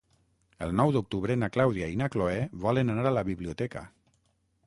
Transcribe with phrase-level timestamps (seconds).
[0.67, 3.87] El nou d'octubre na Clàudia i na Cloè volen anar a la biblioteca.